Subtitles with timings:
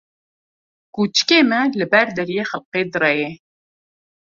[0.93, 3.29] Kuçikê me li ber deriyê xelkê direye.